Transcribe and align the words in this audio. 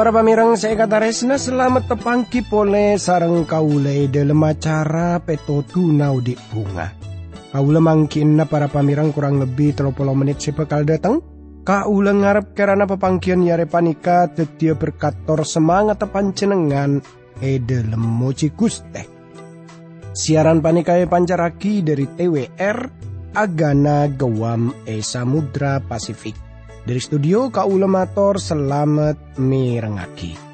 Para 0.00 0.16
pamirang 0.16 0.56
saya 0.56 0.80
kata 0.80 0.96
resna 0.96 1.36
selamat 1.36 1.92
tepangki 1.92 2.40
pole 2.48 2.96
sarang 2.96 3.44
kaule 3.44 4.08
dalam 4.08 4.40
acara 4.48 5.20
peto 5.20 5.60
tunau 5.60 6.24
di 6.24 6.32
bunga. 6.48 6.88
Kaula 7.52 7.84
mangkin 7.84 8.32
na 8.32 8.48
para 8.48 8.72
pamirang 8.72 9.12
kurang 9.12 9.44
lebih 9.44 9.76
30 9.76 9.92
menit 10.16 10.40
sepekal 10.40 10.88
datang. 10.88 11.20
Kaula 11.68 12.16
ngarep 12.16 12.56
karena 12.56 12.88
pepangkian 12.88 13.44
yare 13.44 13.68
panika 13.68 14.24
tetia 14.32 14.72
berkator 14.72 15.44
semangat 15.44 16.00
cenengan 16.32 17.04
e 17.36 17.60
dalam 17.60 18.00
moci 18.00 18.56
guste. 18.56 19.04
Siaran 20.16 20.64
panika 20.64 20.96
e 20.96 21.04
pancaraki 21.04 21.84
dari 21.84 22.08
TWR 22.08 22.78
Agana 23.36 24.08
Gewam 24.08 24.72
e 24.88 25.04
Samudra 25.04 25.76
Pasifik. 25.84 26.49
Dari 26.80 27.00
studio 27.00 27.52
Kaulamator 27.52 28.40
selamat 28.40 29.36
mirengaki. 29.36 30.49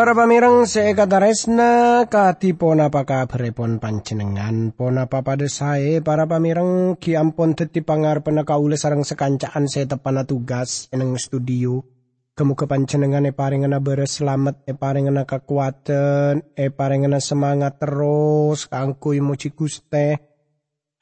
Para 0.00 0.16
pamirang 0.16 0.64
seekadaresna 0.64 2.08
kati 2.08 2.56
pona 2.56 2.88
paka 2.88 3.28
berepon 3.28 3.76
pancenengan 3.76 4.72
pona 4.72 5.04
pada 5.04 5.44
sae 5.44 6.00
para 6.00 6.24
pamirang 6.24 6.96
ki 6.96 7.20
ampon 7.20 7.52
teti 7.52 7.84
pangar 7.84 8.24
pena 8.24 8.48
kaule 8.48 8.80
sarang 8.80 9.04
sekancaan 9.04 9.68
saya 9.68 9.92
tepana 9.92 10.24
tugas 10.24 10.88
eneng 10.88 11.20
studio. 11.20 11.84
Kemu 12.32 12.56
ke 12.56 12.64
pancenengan 12.64 13.28
e 13.28 13.36
paringana 13.36 13.76
beres 13.84 14.24
selamat 14.24 14.64
e 14.64 14.72
paringana 14.72 15.28
kekuatan 15.28 16.56
e 16.56 16.72
paringana 16.72 17.20
semangat 17.20 17.76
terus 17.84 18.72
kangkui 18.72 19.20
muci 19.20 19.52
guste. 19.52 20.16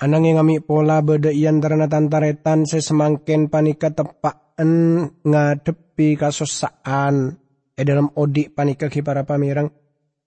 Yang 0.02 0.42
ngami 0.42 0.58
pola 0.66 1.06
beda 1.06 1.30
ian 1.30 1.62
terana 1.62 1.86
tantaretan 1.86 2.66
sesemangken 2.66 3.46
panika 3.46 3.94
tepaan 3.94 5.06
ngadepi 5.22 6.18
kasosaan 6.18 7.46
e 7.78 7.86
dalam 7.86 8.10
odik 8.18 8.58
panikaki 8.58 9.06
para 9.06 9.22
pamirang 9.22 9.70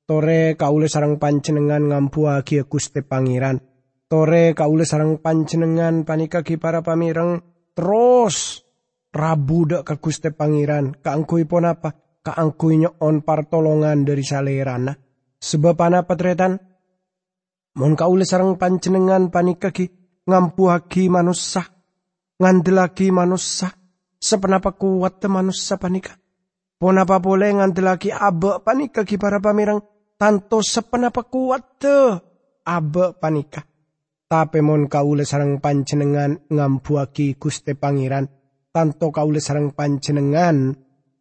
tore 0.07 0.55
kaule 0.55 0.87
sarang 0.87 1.19
pancenengan 1.19 1.91
ngampu 1.91 2.31
aki 2.31 2.63
Gusti 2.63 3.03
Pangeran. 3.03 3.59
Tore 4.07 4.55
kaule 4.55 4.87
sarang 4.87 5.19
pancenengan 5.19 6.07
panikaki 6.07 6.55
para 6.55 6.79
pamirang 6.79 7.43
terus 7.75 8.63
rabu 9.11 9.67
dak 9.67 9.83
ke 9.83 9.95
Gusti 9.99 10.31
Pangeran. 10.31 10.95
Kaangkui 10.95 11.43
pon 11.43 11.67
apa? 11.67 11.91
Kaangkui 12.23 12.87
on 13.03 13.19
partolongan 13.19 14.07
dari 14.07 14.23
salerana. 14.23 14.95
Sebab 15.41 15.75
apa 15.75 16.13
tretan? 16.15 16.55
Mon 17.75 17.95
kaule 17.99 18.23
sarang 18.23 18.55
pancenengan 18.55 19.27
panikaki 19.31 19.91
ngampu 20.27 20.69
haki 20.69 21.09
manusia 21.09 21.65
ngandelaki 22.37 23.09
manusia 23.09 23.73
sepenapa 24.21 24.77
kuat 24.77 25.23
manusia 25.25 25.81
panika 25.81 26.20
Ponapa 26.81 27.21
boleh 27.21 27.61
ngantelaki 27.61 28.09
abe 28.09 28.57
panika 28.65 29.05
ki 29.05 29.21
para 29.21 29.37
pamirang 29.37 29.85
tanto 30.17 30.65
sepenapa 30.65 31.29
kuat 31.29 31.77
te 31.77 31.97
abe 32.65 33.13
panika. 33.21 33.61
Tapi 34.25 34.65
mon 34.65 34.89
kaule 34.89 35.21
sarang 35.21 35.61
pancenengan 35.61 36.49
ngampuaki 36.49 37.37
kuste 37.37 37.77
pangeran 37.77 38.25
tanto 38.73 39.13
kaule 39.13 39.37
sarang 39.37 39.77
pancenengan 39.77 40.73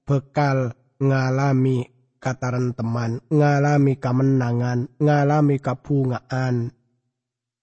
bekal 0.09 0.72
ngalami 0.97 1.84
kataran 2.16 2.72
teman, 2.72 3.20
ngalami 3.28 4.00
kemenangan, 4.00 4.97
ngalami 4.97 5.60
kabungaan. 5.60 6.72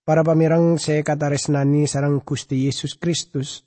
Para 0.05 0.21
pamirang 0.21 0.77
saya 0.77 1.01
kata 1.01 1.33
resnani 1.33 1.89
sarang 1.89 2.21
Gusti 2.21 2.69
Yesus 2.69 2.93
Kristus. 3.01 3.65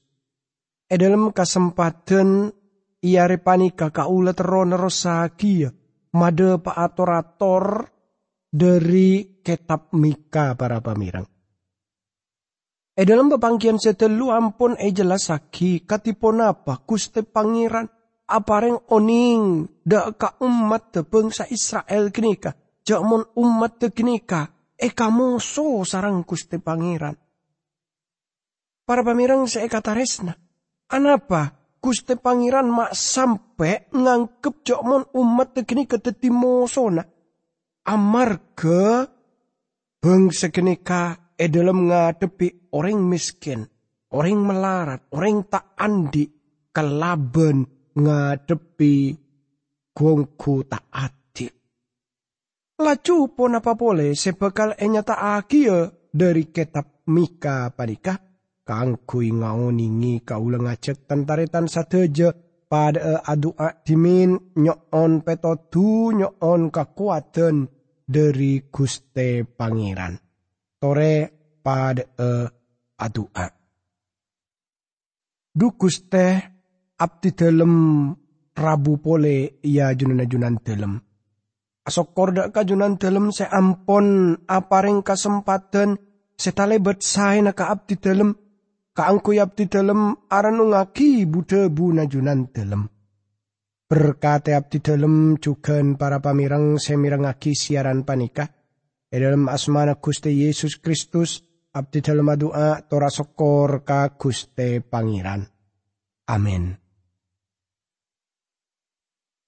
E 0.87 0.95
dalam 0.95 1.35
kesempatan 1.35 2.60
iare 3.01 3.41
panika 3.41 3.89
kaula 3.89 4.33
terona 4.37 4.77
rosakia 4.77 5.73
made 6.13 6.61
ator 6.65 7.87
dari 8.51 9.41
kitab 9.41 9.95
Mika 9.95 10.59
para 10.59 10.83
pamirang. 10.83 11.27
E 12.91 13.03
dalam 13.07 13.31
pepangkian 13.31 13.79
setelu 13.79 14.35
ampun 14.35 14.77
e 14.77 14.91
jelas 14.93 15.31
saki 15.31 15.87
katipon 15.87 16.43
apa 16.43 16.83
kuste 16.85 17.23
pangeran 17.25 17.89
apareng 18.29 18.77
oning 18.93 19.65
da 19.81 20.13
ka 20.13 20.37
umat 20.43 20.93
te 20.93 21.01
bangsa 21.07 21.49
Israel 21.49 22.13
kenika 22.13 22.53
jamon 22.85 23.25
umat 23.39 23.79
te 23.81 23.89
kenika 23.95 24.53
e 24.77 24.91
kamu 24.93 25.39
so 25.41 25.87
sarang 25.87 26.27
kuste 26.27 26.59
pangeran. 26.61 27.17
Para 28.85 29.07
pamirang 29.07 29.47
saya 29.47 29.71
kata 29.71 29.95
resna. 29.95 30.35
Anapa 30.91 31.60
Guste 31.81 32.21
Pangeran 32.21 32.69
mak 32.69 32.93
sampai 32.93 33.89
ngangkep 33.89 34.55
jokmon 34.61 35.09
umat 35.17 35.57
tegini 35.57 35.89
keteti 35.89 36.29
mosona. 36.29 37.01
Amarga 37.89 39.09
bangsa 39.97 40.53
kenika 40.53 41.33
e 41.33 41.49
dalam 41.49 41.89
ngadepi 41.89 42.77
orang 42.77 43.01
miskin, 43.01 43.65
orang 44.13 44.39
melarat, 44.45 45.09
orang 45.17 45.49
tak 45.49 45.73
andi, 45.81 46.29
kelaben 46.69 47.65
ngadepi 47.97 49.17
gongku 49.97 50.69
tak 50.69 50.85
ati. 50.93 51.49
Laju 52.77 53.17
pun 53.33 53.57
apa 53.57 53.73
boleh 53.73 54.13
sebekal 54.13 54.77
enyata 54.77 55.17
akia 55.37 55.89
dari 56.13 56.53
kitab 56.53 57.09
Mika 57.09 57.73
panikah 57.73 58.30
kangkui 58.65 59.35
ngaoningi 59.35 60.23
kaula 60.23 60.59
ngacek 60.61 61.09
tentaretan 61.09 61.67
sateja 61.67 62.31
pada 62.71 63.27
adua 63.27 63.83
dimin 63.83 64.55
nyoon 64.55 65.27
petotu 65.27 66.15
nyoon 66.15 66.71
kekuatan 66.71 67.67
dari 68.07 68.71
Guste 68.71 69.43
Pangeran. 69.47 70.15
Tore 70.79 71.15
pada 71.63 72.05
adua. 72.99 73.47
Du 75.51 75.67
Guste 75.75 76.27
abdi 76.99 77.31
dalam 77.35 77.75
Rabu 78.51 79.01
pole 79.01 79.63
ia 79.65 79.89
junan-junan 79.97 80.61
dalam. 80.61 81.01
Asok 81.81 82.09
korda 82.13 82.53
kajunan 82.53 83.01
dalam 83.01 83.33
seampon 83.33 84.37
apareng 84.45 85.01
kesempatan 85.01 85.97
setalebet 86.37 87.01
saya 87.01 87.41
naka 87.41 87.73
abdi 87.73 87.97
dalam 87.97 88.37
kaangku 89.01 89.33
abdi 89.41 89.65
dalam 89.65 90.29
aran 90.29 90.61
ngaki 90.61 91.25
buda 91.25 91.73
bu 91.73 91.97
najunan 91.97 92.53
dalam. 92.53 92.85
Berkata 93.89 94.53
abdi 94.61 94.85
dalam 94.85 95.41
juga 95.41 95.81
para 95.97 96.21
pamirang 96.21 96.77
semirang 96.77 97.25
aki 97.25 97.57
siaran 97.57 98.05
panika. 98.05 98.45
E 99.09 99.17
dalam 99.17 99.49
asmana 99.49 99.97
Gusti 99.97 100.45
Yesus 100.45 100.77
Kristus 100.85 101.41
abdi 101.73 102.05
dalam 102.05 102.29
doa 102.37 102.85
tora 102.85 103.09
sokor 103.09 103.89
ka 103.89 104.21
Gusti 104.21 104.85
Pangeran. 104.85 105.49
Amin. 106.29 106.77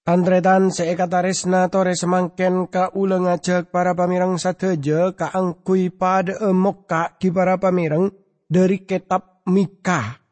Tandretan 0.02 0.74
seekataresna 0.74 1.70
tore 1.70 1.94
semangken 1.94 2.66
ka 2.66 2.90
ulang 2.98 3.30
ajak 3.30 3.70
para 3.70 3.94
pamirang 3.94 4.34
sateja 4.34 5.14
ka 5.14 5.30
angkui 5.30 5.94
pada 5.94 6.42
emok 6.42 6.90
ki 7.22 7.30
para 7.30 7.54
pamirang 7.60 8.10
dari 8.50 8.82
kitab 8.82 9.31
Mika. 9.50 10.22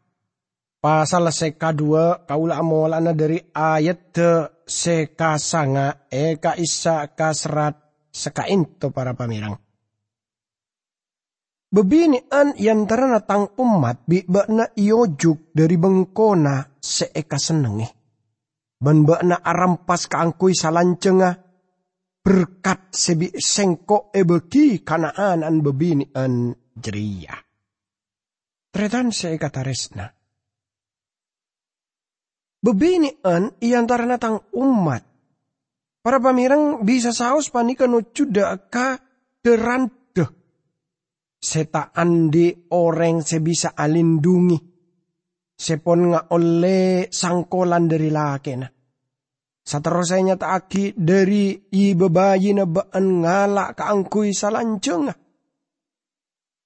Pasal 0.80 1.28
seka 1.28 1.76
dua 1.76 2.24
kaula 2.24 2.56
amolana 2.56 3.12
dari 3.12 3.36
ayat 3.36 4.00
te 4.16 4.30
seka 4.64 5.36
sanga 5.36 6.08
eka 6.08 6.56
isa 6.56 7.04
kasrat 7.12 7.76
seka 8.08 8.48
into 8.48 8.88
para 8.88 9.12
pamirang. 9.12 9.60
Yang 11.70 12.80
tang 13.28 13.52
umat 13.60 14.08
bi 14.08 14.24
bakna 14.24 14.72
iojuk 14.72 15.52
dari 15.52 15.76
bengkona 15.76 16.80
seeka 16.80 17.36
senengi. 17.36 17.86
Ban 18.80 19.04
bakna 19.04 19.44
arampas 19.44 20.08
kaangkui 20.08 20.56
salancenga 20.56 21.30
berkat 22.24 22.88
sebi 22.88 23.28
sengko 23.36 24.08
ebeki 24.16 24.80
kanaan 24.80 25.44
an 25.44 25.60
bebinian 25.60 26.56
jeria. 26.72 27.50
Tretan 28.70 29.11
saya 29.11 29.34
kata 29.38 29.67
resna. 29.67 30.06
Bebinian 32.61 33.58
iantara 33.58 34.06
natang 34.06 34.46
umat. 34.55 35.02
Para 36.00 36.17
pamirang 36.17 36.87
bisa 36.87 37.12
saus 37.12 37.52
panika 37.52 37.84
no 37.84 38.00
cuda 38.00 38.56
ka 38.70 38.96
Seta 41.40 41.88
andi 41.96 42.69
orang 42.76 43.25
sebisa 43.25 43.72
alindungi. 43.72 44.70
sepon 45.61 46.16
nga 46.16 46.20
oleh 46.32 47.12
sangkolan 47.12 47.84
dari 47.84 48.08
laki 48.08 48.55
na. 48.56 48.69
Saterusnya 49.61 50.40
taaki 50.40 50.96
dari 50.96 51.52
ibebayi 51.69 52.56
na 52.56 52.64
baan 52.64 53.20
ngala 53.20 53.76
kaangkuy 53.76 54.32
sa 54.32 54.49
lanceng. 54.49 55.12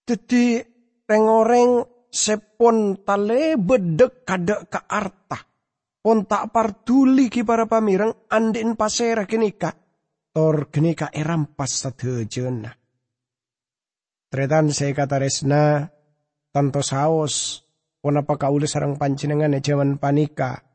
Teti 0.06 0.62
rengoreng 1.10 1.82
sepon 2.14 3.02
tale 3.02 3.58
bedek 3.58 4.22
kada 4.22 4.62
ka 4.70 4.86
arta. 4.86 5.38
Pon 5.98 6.22
tak 6.30 6.54
partuli 6.54 7.26
ki 7.26 7.42
para 7.42 7.66
pamirang 7.66 8.30
andin 8.30 8.78
pasera 8.78 9.26
kenika. 9.26 9.74
Tor 10.30 10.70
kenika 10.70 11.10
erampas 11.10 11.82
sa 11.82 11.90
tejena. 11.90 12.70
Tretan 14.30 14.70
saya 14.70 14.94
kata 14.94 15.16
resna 15.18 15.90
tanto 16.54 16.82
saos 16.86 17.66
pon 17.98 18.20
apa 18.20 18.34
kaule 18.38 18.70
sarang 18.70 18.94
pancinengan 19.00 19.56
e 19.56 19.60
jaman 19.64 19.98
panika 19.98 20.74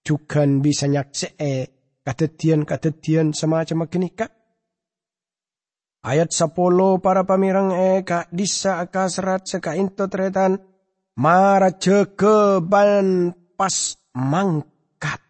Jukan 0.00 0.64
bisa 0.64 0.88
nyakse 0.88 1.36
e 1.36 1.68
kadetian-kadetian 2.00 3.36
semacam 3.36 3.84
kenika. 3.84 4.39
Ayat 6.00 6.32
sapolo 6.32 6.96
para 7.04 7.28
pamirang 7.28 7.76
e 7.76 8.00
ka 8.08 8.24
disa 8.32 8.80
ka 8.88 9.04
serat 9.12 9.44
seka 9.44 9.76
into 9.76 10.08
tretan 10.08 10.56
mara 11.20 11.76
jeke 11.76 12.64
ban 12.64 13.36
pas 13.52 14.00
mangkat. 14.16 15.20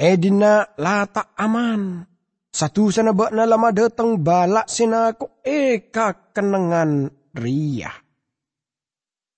Edina 0.00 0.72
lata 0.80 1.36
aman. 1.36 2.08
Satu 2.48 2.88
sana 2.88 3.12
bak 3.12 3.36
na 3.36 3.44
lama 3.44 3.76
datang 3.76 4.24
balak 4.24 4.72
sinako 4.72 5.44
eka 5.44 6.32
kenangan 6.32 7.12
ria. 7.36 7.92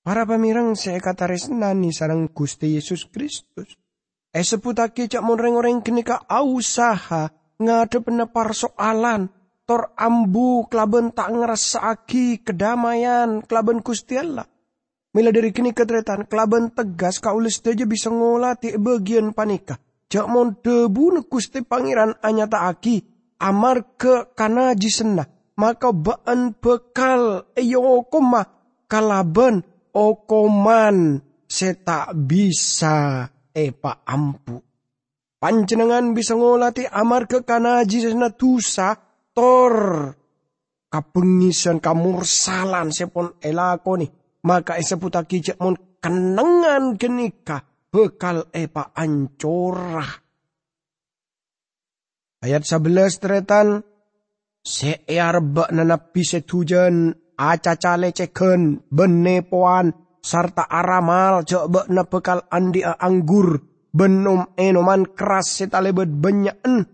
Para 0.06 0.22
pamirang 0.22 0.78
saya 0.78 1.02
kata 1.02 1.26
resnani 1.26 1.90
sarang 1.90 2.30
Gusti 2.30 2.78
Yesus 2.78 3.10
Kristus. 3.10 3.74
Eh 4.30 4.46
seputake 4.46 5.10
cak 5.10 5.26
monreng-oreng 5.26 5.82
kenika 5.82 6.22
usaha 6.30 7.34
ngadep 7.58 8.06
persoalan 8.30 9.41
tor 9.72 9.96
ambu 9.96 10.68
klaben 10.68 11.16
tak 11.16 11.32
ngerasaki 11.32 12.44
kedamaian 12.44 13.40
klaben 13.40 13.80
Gusti 13.80 14.20
Allah. 14.20 14.44
Mila 15.16 15.32
dari 15.32 15.48
kini 15.48 15.72
ketretan 15.72 16.28
klaben 16.28 16.76
tegas 16.76 17.16
kaulis 17.24 17.56
saja 17.56 17.88
bisa 17.88 18.12
ngolati 18.12 18.76
bagian 18.76 19.32
panika. 19.32 19.80
Jak 20.12 20.28
mon 20.28 20.52
debu 20.60 21.16
ne 21.16 21.20
Gusti 21.24 21.64
Pangeran 21.64 22.20
anyata 22.20 22.68
aki 22.68 23.00
amar 23.40 23.96
ke 23.96 24.36
kana 24.36 24.76
jisena 24.76 25.24
maka 25.56 25.88
baan 25.88 26.52
bekal 26.52 27.48
eyo 27.56 28.04
koma 28.12 28.44
kalaben 28.84 29.64
okoman 29.96 31.16
seta 31.48 32.12
bisa 32.12 33.24
epa 33.56 34.04
ampu. 34.04 34.60
Panjenengan 35.40 36.12
bisa 36.12 36.36
ngolati 36.36 36.84
amar 36.92 37.24
ke 37.24 37.40
kanaji 37.40 38.04
sesna 38.04 38.28
tusa 38.36 39.11
tor 39.32 39.74
kapengisan 40.92 41.80
kamursalan 41.80 42.92
sepon 42.92 43.40
elakoni 43.40 44.06
maka 44.44 44.76
eseputa 44.76 45.24
kijak 45.24 45.56
mon 45.60 45.76
kenengan 46.00 47.00
genika 47.00 47.64
bekal 47.92 48.48
epa 48.50 48.90
ancorah. 48.96 50.10
Ayat 52.42 52.66
11 52.66 53.22
teretan 53.22 53.68
Se'er 54.62 55.42
bak 55.42 55.74
nanapi 55.74 56.22
setujan 56.22 57.10
acaca 57.34 57.98
leceken, 57.98 58.86
benepoan, 58.94 59.90
sarta 60.22 60.70
aramal 60.70 61.42
coba 61.42 61.82
na 61.90 62.06
bekal 62.06 62.46
andi 62.46 62.86
anggur, 62.86 63.58
benom 63.90 64.54
enoman 64.54 65.18
keras 65.18 65.58
setalebet 65.58 66.14
banyakan. 66.14 66.86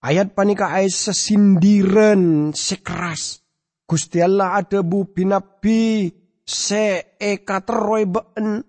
Ayat 0.00 0.32
panika 0.32 0.72
ay 0.72 0.88
sesindiran 0.88 2.56
sekeras. 2.56 3.44
Gusti 3.84 4.24
Allah 4.24 4.56
ada 4.56 4.80
bu 4.80 5.04
pinapi 5.12 6.08
se 6.40 7.16
eka 7.20 7.60
teroy 7.60 8.08
been 8.08 8.64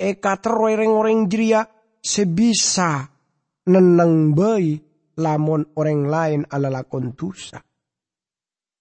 eka 0.00 0.38
teroy 0.40 0.78
reng-oreng 0.78 1.28
jeria 1.28 1.66
sebisa 2.00 3.04
nenang 3.68 4.32
bayi 4.32 4.80
lamon 5.20 5.76
orang 5.76 6.02
lain 6.08 6.40
ala 6.48 6.72
lakon 6.72 7.12
tusa. 7.12 7.60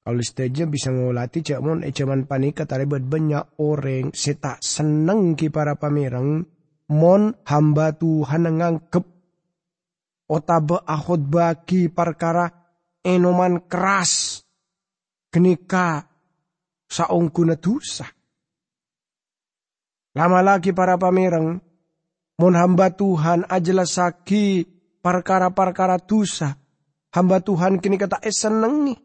Kalau 0.05 0.21
saja 0.21 0.69
bisa 0.69 0.93
ngolati 0.93 1.41
jamon 1.41 1.81
e 1.81 1.89
jaman 1.89 2.29
panika 2.29 2.69
tarebat 2.69 3.01
banyak 3.01 3.57
orang 3.57 4.13
seta 4.13 4.61
seneng 4.61 5.33
ki 5.33 5.49
para 5.49 5.81
pamirang 5.81 6.45
mon 6.93 7.33
hamba 7.49 7.89
Tuhan 7.97 8.45
ngangkep 8.45 9.14
otabe 10.29 10.81
ahod 10.85 11.21
baki 11.29 11.89
perkara 11.93 12.49
enoman 13.05 13.69
keras 13.69 14.41
kenika 15.29 16.05
saong 16.89 17.29
kuna 17.29 17.59
tusa. 17.59 18.07
Lama 20.15 20.39
lagi 20.39 20.71
para 20.71 20.95
pamirang 20.95 21.59
mon 22.39 22.53
hamba 22.55 22.87
Tuhan 22.95 23.45
ajalah 23.51 23.87
saki 23.87 24.63
perkara-perkara 25.03 25.99
tusa. 25.99 26.55
Hamba 27.15 27.39
Tuhan 27.39 27.79
kini 27.79 27.95
kata 27.95 28.19
eh 28.23 28.31
senengi 28.31 28.95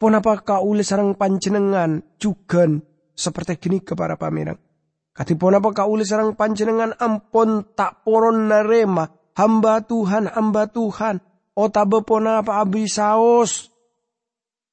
Ponapa 0.00 0.32
kaule 0.40 0.80
sarang 0.80 1.12
panjenengan 1.12 2.00
juga 2.16 2.64
seperti 3.12 3.60
gini 3.60 3.84
ke 3.84 3.92
para. 3.92 4.16
Kati 4.16 5.36
ponapa 5.36 5.76
kaule 5.76 6.08
sarang 6.08 6.32
panjenengan 6.32 6.96
ampon 6.96 7.76
tak 7.76 8.00
poron 8.00 8.48
narema 8.48 9.04
hamba 9.36 9.84
Tuhan 9.84 10.30
hamba 10.30 10.70
Tuhan. 10.70 11.20
Otabe 11.54 12.02
ponapa 12.06 12.62
abi 12.62 12.88
saos. 12.88 13.68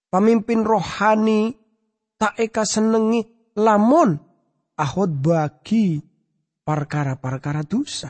Pamimpin 0.08 0.64
rohani 0.64 1.52
tak 2.16 2.40
eka 2.40 2.64
senengi 2.64 3.54
lamon 3.60 4.16
ahod 4.80 5.12
bagi 5.20 6.00
perkara-perkara 6.64 7.68
dosa. 7.68 8.08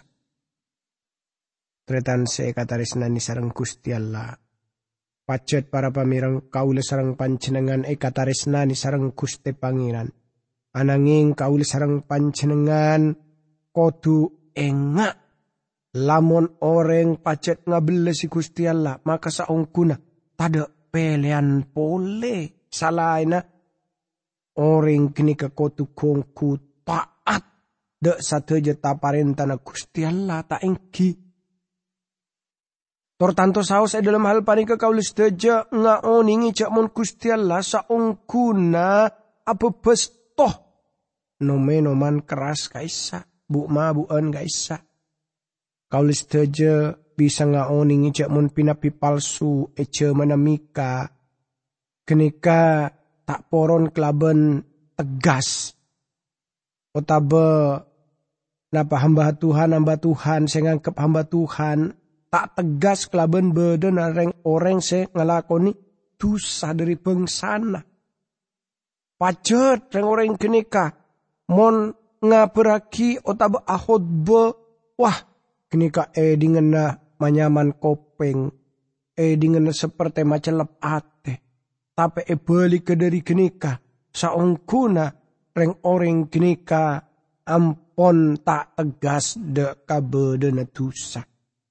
Tretan 1.87 2.27
se 2.29 2.51
kataris 2.53 2.99
nani 2.99 3.17
sarang 3.23 3.49
Gusti 3.55 3.95
Allah 3.95 4.35
Pacet 5.27 5.67
para 5.67 5.91
pamirang 5.91 6.47
kaula 6.47 6.79
sarang 6.79 7.19
pancenengan 7.19 7.83
e 7.83 7.99
kataresnani 7.99 8.79
sarang 8.79 9.11
Gusti 9.11 9.51
Pangeran. 9.51 10.07
Ananging 10.71 11.35
kaula 11.35 11.67
sarang 11.67 12.07
pancenengan 12.07 13.11
kodu 13.75 14.31
enga 14.55 15.26
lamun 15.95 16.59
orang 16.67 17.21
pacet 17.23 17.63
ngabele 17.63 18.11
si 18.11 18.27
Gusti 18.27 18.67
Allah 18.67 18.99
maka 19.07 19.31
saungkuna 19.31 19.95
tada 20.35 20.67
pelean 20.91 21.71
pole 21.71 22.67
salaina 22.67 23.39
orang 24.59 25.15
kini 25.15 25.39
ke 25.39 25.55
kotu 25.55 25.95
kongku 25.95 26.81
taat 26.83 27.43
dek 27.97 28.19
satu 28.19 28.59
jeta 28.59 28.99
parentana 28.99 29.55
Gusti 29.61 30.03
Allah 30.03 30.43
tak 30.43 30.61
engki 30.67 31.27
Tor 33.17 33.33
tanto 33.33 33.65
saus 33.65 33.97
e 33.97 34.05
dalam 34.05 34.29
hal 34.29 34.45
panika 34.45 34.77
kaulis 34.77 35.09
deja 35.17 35.65
nga 35.73 36.05
oningi 36.05 36.53
cak 36.53 36.69
mon 36.69 36.93
kustiala 36.93 37.65
sa 37.65 37.89
ongkuna 37.89 39.09
apa 39.41 39.67
bestoh. 39.73 40.53
Nomeno 41.41 41.97
man 41.97 42.21
keras 42.29 42.69
kaisa, 42.69 43.25
bu 43.49 43.65
ma 43.73 43.89
buan 43.89 44.29
kaisa. 44.29 44.77
Kaulis 45.87 46.27
deja 46.27 46.91
bisa 47.15 47.47
nga 47.47 47.71
oningi 47.71 48.11
cak 48.11 48.27
mon 48.27 48.51
pinapi 48.51 48.91
palsu 48.91 49.71
ece 49.71 50.11
manamika. 50.11 51.07
Kenika 52.03 52.91
tak 53.23 53.47
poron 53.47 53.87
kelaben 53.91 54.63
tegas. 54.99 55.71
Otabe 56.91 57.79
napa 58.71 58.95
hamba 58.99 59.31
Tuhan 59.31 59.71
hamba 59.71 59.95
Tuhan 59.95 60.51
saya 60.51 60.75
hamba 60.75 61.23
Tuhan 61.23 61.95
tak 62.27 62.59
tegas 62.59 63.07
kelaban 63.07 63.55
beden 63.55 63.95
areng 63.95 64.43
orang 64.43 64.83
se 64.83 65.07
ngelakoni 65.07 65.71
dosa 66.19 66.75
dari 66.75 66.99
bangsana. 66.99 67.79
Pajet 69.15 69.87
reng 69.95 70.07
orang 70.07 70.35
kenika 70.35 70.91
mon 71.47 71.95
ngaberaki 72.19 73.23
otabe 73.23 73.63
ahod 73.63 74.03
be 74.03 74.43
wah 74.99 75.36
kenika 75.67 76.09
e 76.15 76.39
dingena 76.39 76.95
manyaman 77.19 77.75
kopeng 77.77 78.51
e 79.13 79.25
dingena 79.35 79.71
seperti 79.71 80.23
macelep 80.23 80.79
ate 80.79 81.35
tapi 81.93 82.25
e 82.27 82.35
balik 82.35 82.91
ke 82.91 82.93
dari 82.95 83.19
kenika 83.23 83.79
saungkuna 84.11 85.05
reng 85.53 85.83
orang 85.87 86.31
kenika 86.31 87.03
ampon 87.47 88.39
tak 88.43 88.75
tegas 88.75 89.39
de 89.39 89.83
kabedena 89.87 90.67
dosa 90.67 91.23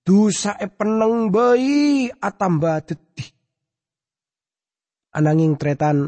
dosa 0.06 0.54
e 0.54 0.70
peneng 0.70 1.34
bayi 1.34 2.06
atamba 2.06 2.78
deti. 2.78 3.26
Ananging 5.18 5.58
tretan 5.58 6.06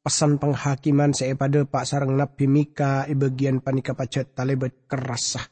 pesan 0.00 0.40
penghakiman 0.40 1.12
saya 1.12 1.36
pada 1.36 1.68
pak 1.68 1.84
sarang 1.84 2.16
nabi 2.16 2.48
mika 2.48 3.04
e 3.04 3.12
bagian 3.12 3.60
panika 3.60 3.92
pacet 3.92 4.32
talebet 4.32 4.88
kerasah. 4.88 5.44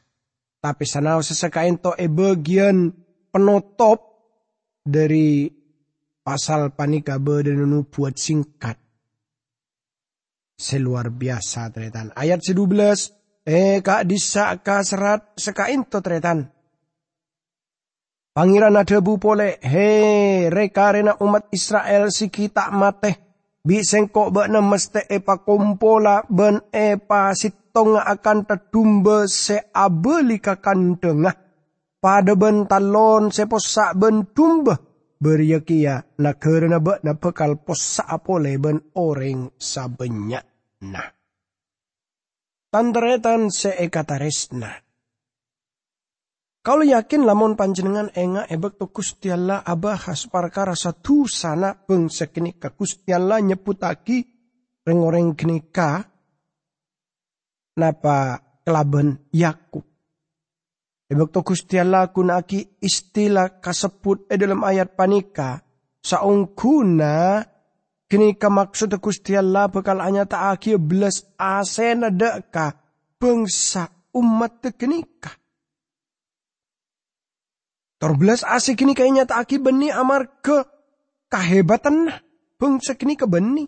Tapi 0.67 0.83
sanau 0.83 1.23
sesekain 1.23 1.79
to 1.79 1.95
e 1.95 2.11
bagian 2.11 2.91
penutup 3.31 4.03
dari 4.83 5.47
pasal 6.19 6.75
panika 6.75 7.15
berdenunu 7.23 7.87
buat 7.87 8.19
singkat. 8.19 8.75
Seluar 10.59 11.07
biasa 11.07 11.71
tretan. 11.71 12.11
Ayat 12.11 12.43
12. 12.43 13.47
Eh 13.47 13.79
kak 13.79 14.03
disa 14.11 14.59
ka 14.59 14.83
serat 14.83 15.39
sekain 15.39 15.87
to 15.87 16.03
tretan. 16.03 16.51
Pangeran 18.35 18.75
ada 18.75 18.99
bu 18.99 19.15
pole, 19.15 19.55
he 19.63 20.51
rekarena 20.51 21.15
umat 21.23 21.47
Israel 21.55 22.11
si 22.11 22.27
kita 22.27 22.75
mate. 22.75 23.26
Biseng 23.67 24.07
kok 24.07 24.31
bakna 24.31 24.63
meste 24.63 25.03
epa 25.11 25.43
kompola 25.43 26.23
ben 26.31 26.71
epa 26.71 27.35
sitong 27.35 27.99
akan 27.99 28.47
tedumbe 28.47 29.27
se 29.27 29.59
abeli 29.75 30.39
kakandengah. 30.39 31.35
Pada 31.99 32.39
ben 32.39 32.63
talon 32.63 33.27
se 33.27 33.43
posak 33.43 33.99
ben 33.99 34.31
tumbe. 34.31 34.71
Beryakia 35.19 35.99
na 36.23 36.39
karena 36.39 36.79
bakna 36.79 37.19
pekal 37.19 37.59
posak 37.59 38.07
apole 38.07 38.55
ben 38.55 38.79
orang 38.95 39.51
sabenya. 39.59 40.39
Nah. 40.87 41.11
Tandretan 42.71 43.51
se 43.51 43.75
ekataresna. 43.75 44.86
Kalau 46.67 46.83
yakin 46.83 47.23
lamun 47.23 47.55
panjenengan 47.55 48.11
enga 48.11 48.43
ebek 48.51 48.75
to 48.75 48.91
Gusti 48.91 49.31
Allah 49.31 49.63
abahas 49.63 50.27
perkara 50.27 50.75
satu 50.75 51.23
sana 51.23 51.71
bangsa 51.71 52.27
kenika 52.27 52.75
Gusti 52.75 53.15
Allah 53.15 53.39
nyeputaki 53.39 54.19
reng-oreng 54.83 55.31
kenika 55.31 56.03
napa 57.79 58.43
kelaben 58.67 59.15
Yakub. 59.31 59.87
Ebek 61.07 61.29
to 61.31 61.39
Gusti 61.47 61.79
Allah 61.79 62.11
kunaki 62.11 62.83
istilah 62.83 63.63
kasebut 63.63 64.27
e 64.27 64.35
dalam 64.35 64.59
ayat 64.67 64.91
panika. 64.91 65.63
Saungkuna 66.03 67.47
kenika 68.11 68.51
maksud 68.51 68.91
Gusti 68.99 69.39
Allah 69.39 69.71
bakal 69.71 70.03
hanya 70.03 70.27
taaki 70.27 70.75
belas 70.75 71.31
asena 71.39 72.11
deka 72.11 72.75
bangsa 73.15 73.87
umat 74.11 74.67
kenika 74.75 75.46
Torbelas 77.97 78.45
asik 78.45 78.85
ini 78.85 78.93
kayaknya 78.93 79.25
tak 79.25 79.49
aki 79.49 79.57
beni 79.57 79.89
amar 79.89 80.37
ke 80.45 80.61
kahebatan 81.33 82.13
bangsa 82.61 82.93
kini 82.93 83.17
ke 83.17 83.25
beni. 83.25 83.65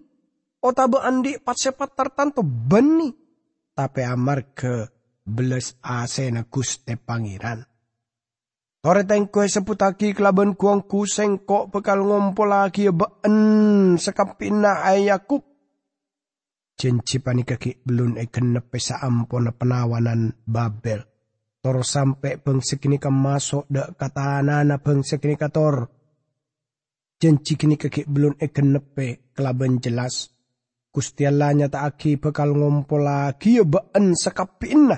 Otabe 0.62 1.02
andi 1.02 1.42
pat 1.42 1.58
sepat 1.58 1.98
tertanto 1.98 2.46
beni. 2.46 3.10
Tapi 3.74 4.02
amar 4.06 4.54
ke 4.54 4.86
belas 5.26 5.82
ase 5.82 6.30
na 6.30 6.46
guste 6.46 6.94
pangeran. 6.94 7.66
Tore 8.80 9.04
tengkue 9.04 9.50
seputaki 9.50 10.16
kelaban 10.16 10.56
kuang 10.56 10.88
kuseng 10.88 11.44
kok 11.44 11.68
bekal 11.74 12.00
ngompol 12.00 12.48
lagi 12.48 12.88
ya 12.88 12.94
been 12.96 13.98
sekapina 14.00 14.86
ayakub. 14.88 15.44
Jenci 16.80 17.20
panikaki 17.20 17.84
belum 17.84 18.16
eken 18.16 18.56
nepesa 18.56 19.04
ampona 19.04 19.52
penawanan 19.52 20.32
Babel. 20.48 21.09
Tor 21.60 21.84
sampai 21.84 22.40
bangsa 22.40 22.80
kini 22.80 22.96
ka 22.96 23.12
masuk 23.12 23.68
da 23.68 23.92
kata 23.92 24.40
na 24.40 24.64
bangsa 24.80 25.20
kini 25.20 25.36
ka. 25.36 25.52
Janji 27.20 27.60
kini 27.60 27.76
kaki 27.76 28.08
belum 28.08 28.40
eken 28.40 28.80
nepe 28.80 29.36
kelaban 29.36 29.84
jelas. 29.84 30.32
Gusti 30.88 31.28
Allah 31.28 31.52
nyata 31.52 31.84
aki 31.84 32.16
bekal 32.16 32.56
ngompol 32.56 33.04
lagi 33.04 33.60
ya 33.60 33.68
baan 33.68 34.16
sekapin 34.16 34.88
na. 34.88 34.98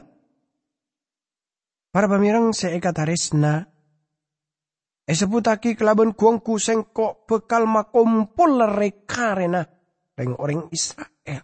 Para 1.90 2.06
pamirang 2.06 2.54
saya 2.54 2.78
tarisna. 2.78 3.66
E 5.10 5.18
aki 5.18 5.74
kelaban 5.74 6.14
kuseng 6.14 6.94
kok 6.94 7.26
bekal 7.26 7.66
makompol 7.66 8.70
rekarena. 8.70 9.66
Reng 10.14 10.38
orang 10.38 10.70
Israel. 10.70 11.42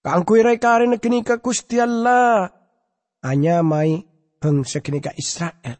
Kangkui 0.00 0.40
rekarena 0.40 0.96
kini 0.96 1.20
ka 1.20 1.36
Gusti 1.36 1.76
Allah 1.76 2.59
hanya 3.24 3.60
mai 3.60 4.00
bangsa 4.40 4.80
kenika 4.80 5.12
Israel. 5.16 5.76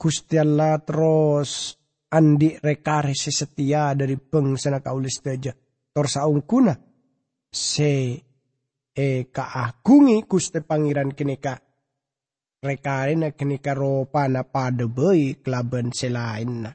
Gusti 0.00 0.40
Allah 0.40 0.80
terus 0.82 1.76
andi 2.10 2.56
rekare 2.58 3.14
setia 3.14 3.94
dari 3.94 4.16
bangsa 4.16 4.72
na 4.72 4.80
kaulis 4.82 5.20
teja. 5.22 5.54
Tor 5.90 6.06
saungkuna 6.08 6.74
se 7.50 7.92
e 8.90 9.06
kaagungi 9.30 10.24
Gusti 10.26 10.58
Pangeran 10.64 11.14
kenika 11.14 11.58
rekare 12.64 13.14
na 13.14 13.30
kenika 13.30 13.74
ropa 13.74 14.26
na 14.26 14.42
pada 14.42 14.86
bayi 14.88 15.38
kelaban 15.38 15.92
selain 15.92 16.66
na. 16.66 16.70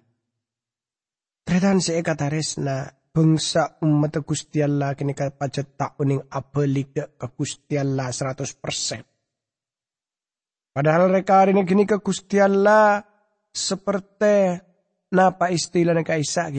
Tretan 1.46 1.82
se 1.82 2.02
katares 2.02 2.58
na 2.58 2.90
bangsa 3.14 3.78
umat 3.82 4.18
Gusti 4.22 4.62
Allah 4.62 4.94
kenika 4.94 5.32
pacet 5.34 5.78
tak 5.78 5.98
uning 5.98 6.22
apelik 6.30 6.94
ke 6.94 7.28
Gusti 7.38 7.78
Allah 7.78 8.12
100%. 8.12 9.15
Padahal 10.76 11.08
mereka 11.08 11.40
hari 11.40 11.56
ini 11.56 11.88
ke 11.88 12.04
Gusti 12.04 12.36
Allah 12.36 13.00
seperti 13.48 14.60
napa 15.16 15.48
istilah 15.48 15.96
neka 15.96 16.20
Isa 16.20 16.52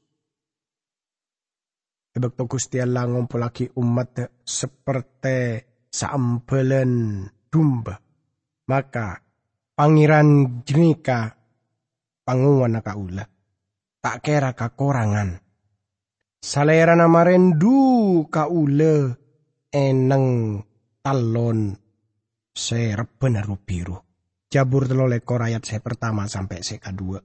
Ebek 2.15 2.35
to 2.35 2.43
Gusti 2.47 2.83
Allah 2.83 3.07
lagi 3.07 3.71
umat 3.79 4.43
seperti 4.43 5.63
saambelen 5.87 7.23
domba. 7.47 7.95
Maka 8.65 9.19
pangeran 9.75 10.59
jenika 10.67 11.31
panguan 12.27 12.79
kaula. 12.83 13.23
Tak 14.03 14.17
kira 14.19 14.51
kakorangan. 14.51 15.39
Salera 16.39 16.95
nama 16.95 17.23
rendu 17.25 18.23
kaula 18.31 19.15
eneng 19.71 20.25
talon 21.05 21.77
sereben 22.49 23.37
biru. 23.61 23.93
Jabur 24.49 24.89
telo 24.89 25.05
lekor 25.05 25.45
ayat 25.45 25.61
saya 25.61 25.85
pertama 25.85 26.25
sampai 26.25 26.65
saya 26.65 26.81
kedua. 26.81 27.21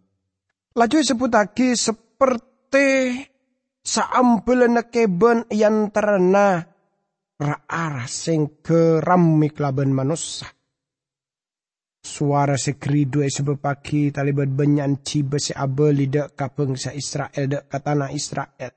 Laju 0.77 0.99
lagi 1.33 1.73
seperti 1.73 3.17
saampel 3.81 4.69
na 4.69 4.85
keben 4.85 5.49
yan 5.49 5.89
terna 5.89 6.61
raara 7.41 8.05
sing 8.05 8.61
keramik 8.61 9.57
laban 9.57 9.97
manusia. 9.97 10.53
Suara 12.01 12.57
sekridu 12.57 13.21
sebepaki 13.25 14.09
talibat 14.09 14.49
banyan 14.49 15.05
ciba 15.05 15.37
si 15.37 15.53
abel 15.53 16.01
lidak 16.01 16.33
kapeng 16.33 16.73
sa 16.77 16.97
Israel 16.97 17.45
dak 17.49 17.69
katana 17.69 18.09
Israel. 18.09 18.73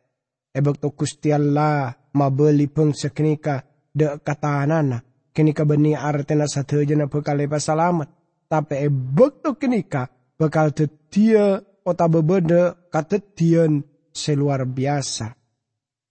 Ebek 0.53 0.75
to 0.77 0.91
kustialla 0.91 1.87
mabeli 2.13 2.67
peng 2.67 2.91
sekenika 2.91 3.72
dak 3.93 4.25
katanana. 4.25 4.99
Kenika 5.33 5.65
beni 5.65 5.93
artena 5.97 6.49
satu 6.49 6.81
jana 6.81 7.05
bekal 7.09 7.41
salamat. 7.57 8.09
Tapi 8.49 8.85
ebek 8.85 9.41
to 9.41 9.57
kenika 9.57 10.09
bekal 10.37 10.73
tetia 10.73 11.61
ota 11.85 12.05
bebede 12.09 12.89
katetian 12.89 13.81
seluar 14.13 14.65
biasa. 14.65 15.33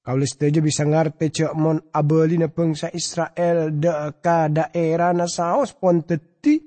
Kaulis 0.03 0.35
tejo 0.35 0.59
bisa 0.59 0.83
ngerti 0.83 1.31
cek 1.31 1.55
mon 1.55 1.79
abeli 1.95 2.35
na 2.35 2.51
bangsa 2.51 2.91
Israel 2.91 3.71
deka 3.71 4.51
daerah 4.51 5.15
na 5.15 5.31
saos 5.31 5.71
pon 5.79 6.03
teti 6.03 6.59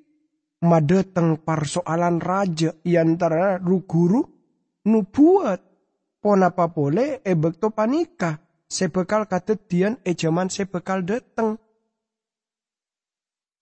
madeteng 0.63 1.43
persoalan 1.43 2.23
raja 2.23 2.79
antara 2.95 3.59
ruguru 3.59 4.23
nu 4.87 5.03
buat 5.03 5.59
pon 6.23 6.47
apa 6.47 6.71
boleh 6.71 7.19
e 7.19 7.35
bekto 7.35 7.75
panika 7.75 8.39
sebekal 8.69 9.29
katetian 9.29 10.01
e 10.01 10.17
jaman 10.17 10.49
sebekal 10.49 11.05
deteng. 11.05 11.57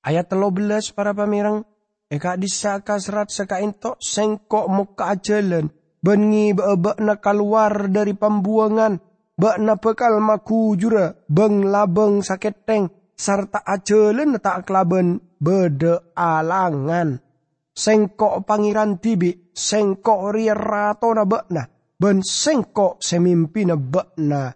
Ayat 0.03 0.27
telo 0.27 0.51
belas 0.51 0.91
para 0.91 1.15
pamirang. 1.15 1.63
Eka 2.11 2.37
disaka 2.37 3.01
serat 3.01 3.33
seka 3.33 3.57
into 3.63 3.97
sengkok 3.97 4.69
muka 4.69 5.17
jalan. 5.17 5.71
Bengi 6.03 6.51
bebek 6.51 6.99
na 6.99 7.15
keluar 7.15 7.87
dari 7.87 8.11
pembuangan, 8.11 8.99
bak 9.39 9.57
na 9.63 9.79
bekal 9.79 10.19
maku 10.19 10.75
jura, 10.75 11.15
beng 11.31 11.63
labeng 11.63 12.19
saketeng, 12.19 12.91
serta 13.15 13.63
acelen 13.63 14.35
tak 14.43 14.67
kelaben 14.67 15.23
bede 15.39 16.11
alangan. 16.11 17.23
Sengkok 17.71 18.43
pangeran 18.43 18.99
tibi, 18.99 19.31
sengkok 19.55 20.35
ria 20.35 20.51
rato 20.51 21.15
na 21.15 21.23
na, 21.23 21.63
ben 21.95 22.19
sengkok 22.19 22.99
semimpi 22.99 23.63
na 23.63 23.79
na 24.19 24.51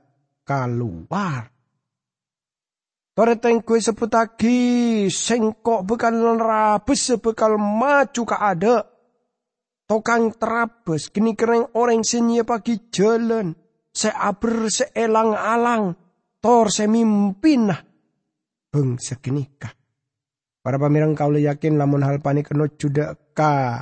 keluar. 0.48 1.52
Toreteng 3.12 3.66
kue 3.66 3.84
seputaki, 3.84 5.10
sengkok 5.12 5.84
bekal 5.84 6.16
rapes 6.40 7.12
sebekal 7.12 7.60
maju 7.60 8.24
ka 8.24 8.38
ada 8.40 8.98
Tokang 9.88 10.36
terabes, 10.36 11.08
kini 11.08 11.32
kereng 11.32 11.72
orang 11.80 12.04
sini 12.04 12.44
pagi 12.44 12.92
jalan. 12.92 13.56
Seaber 13.96 14.68
seelang 14.68 15.32
alang, 15.32 15.96
tor 16.44 16.68
semimpin 16.68 17.72
nah. 17.72 17.80
Beng 18.68 19.00
sekenikah. 19.00 19.72
Para 20.60 20.76
pamirang 20.76 21.16
kau 21.16 21.32
yakin 21.32 21.80
lamun 21.80 22.04
hal 22.04 22.20
panik 22.20 22.52
keno 22.52 22.68
juda 22.68 23.16
ka. 23.32 23.80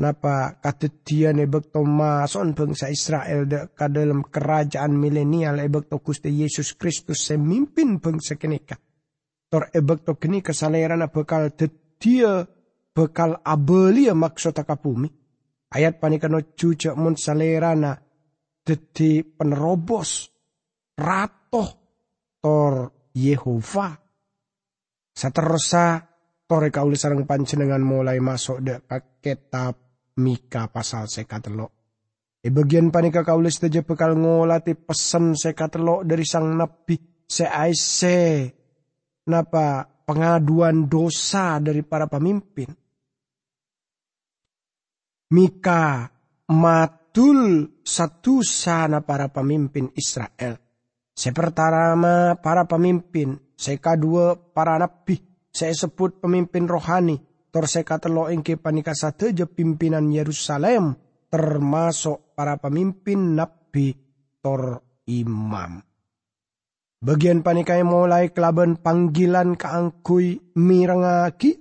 Napa 0.00 0.56
katetian 0.64 1.44
ebek 1.44 1.68
to 1.68 1.84
mason 1.84 2.56
bangsa 2.56 2.88
Israel 2.88 3.44
de 3.44 3.68
ka 3.76 3.92
dalam 3.92 4.24
kerajaan 4.24 4.96
milenial 4.96 5.60
ebek 5.60 5.92
to 5.92 6.00
kuste 6.00 6.32
Yesus 6.32 6.72
Kristus 6.80 7.28
semimpin 7.28 8.00
bangsa 8.00 8.40
kenika. 8.40 8.80
Tor 9.52 9.68
ebek 9.68 10.00
to 10.08 10.16
kini 10.16 10.40
kesaleran 10.40 11.04
bekal 11.12 11.52
tetia 11.52 12.48
bekal 12.96 13.44
abelia 13.44 14.16
maksud 14.16 14.56
akapumi 14.56 15.20
Ayat 15.70 16.02
panikano 16.02 16.42
cucak 16.58 16.98
mun 16.98 17.14
salerana 17.14 17.94
deti 18.66 19.22
penerobos 19.22 20.26
ratoh 20.98 21.68
tor 22.42 22.74
Yehova. 23.14 23.94
Saterosa 25.14 26.02
tore 26.42 26.74
kauli 26.74 26.98
sarang 26.98 27.22
pancenengan 27.22 27.86
mulai 27.86 28.18
masuk 28.18 28.58
de 28.66 28.82
kitab 29.22 29.89
Mika 30.20 30.68
pasal 30.68 31.08
sekatelo. 31.08 31.80
E 32.40 32.48
bagian 32.52 32.92
panika 32.92 33.24
kaulis 33.24 33.56
teje 33.56 33.80
bekal 33.80 34.16
ngolati 34.16 34.76
pesen 34.76 35.32
sekatelo 35.32 36.04
dari 36.04 36.24
sang 36.24 36.56
nabi 36.56 37.24
seaise 37.24 38.48
napa 39.28 39.84
pengaduan 40.04 40.88
dosa 40.88 41.56
dari 41.60 41.80
para 41.80 42.08
pemimpin. 42.08 42.68
Mika 45.30 46.10
matul 46.50 47.70
satu 47.86 48.42
sana 48.42 49.04
para 49.06 49.30
pemimpin 49.30 49.94
Israel. 49.94 50.58
Sepertama 51.14 52.40
para 52.40 52.64
pemimpin, 52.64 53.36
seka 53.54 53.94
dua 53.94 54.34
para 54.34 54.80
nabi, 54.80 55.20
saya 55.52 55.76
sebut 55.76 56.18
pemimpin 56.18 56.64
rohani, 56.64 57.20
tor 57.50 57.66
seka 57.66 57.98
telo 57.98 58.30
ingke 58.30 58.56
panika 58.56 58.94
sateja 58.94 59.44
pimpinan 59.44 60.08
Yerusalem, 60.08 60.94
termasuk 61.30 62.34
para 62.34 62.58
pemimpin 62.58 63.36
nabi 63.36 63.94
tor 64.40 64.82
imam. 65.06 65.82
Bagian 67.00 67.40
panikai 67.40 67.80
mulai 67.80 68.30
kelaban 68.30 68.76
panggilan 68.76 69.56
keangkui 69.56 70.54
mirangaki, 70.56 71.56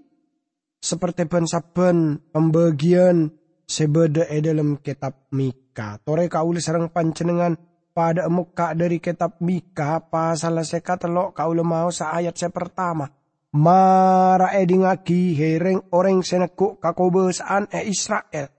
seperti 0.80 1.28
ben 1.28 1.48
saben 1.48 2.20
pembagian 2.32 3.32
sebeda 3.64 4.28
e 4.28 4.42
kitab 4.84 5.32
Mika. 5.32 6.00
Tore 6.04 6.28
kaulis 6.28 6.66
sarang 6.68 6.92
pancenengan 6.92 7.56
pada 7.94 8.28
muka 8.28 8.74
dari 8.74 8.98
kitab 9.00 9.38
Mika 9.44 10.04
pasal 10.08 10.60
seka 10.64 10.96
telok 10.96 11.36
kau 11.36 11.52
mau 11.64 11.92
sa 11.94 12.16
ayat 12.16 12.36
pertama. 12.50 13.19
Mara 13.50 14.54
eding 14.54 14.86
aki 14.86 15.34
hereng 15.34 15.90
orang 15.90 16.22
seneku 16.22 16.78
kakobesaan 16.78 17.66
e 17.74 17.90
Israel. 17.90 18.50